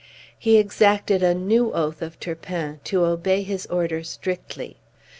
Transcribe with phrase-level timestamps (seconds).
[0.39, 4.77] He exacted a new oath of Turpin to obey his order strictly.